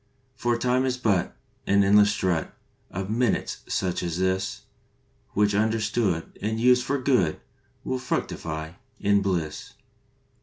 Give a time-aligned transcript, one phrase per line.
[0.35, 2.51] For Time is but An endless strut
[2.89, 4.63] Of minutes such as this,
[5.33, 7.39] Which, understood And used for good,
[7.83, 9.73] Will fructify in bliss.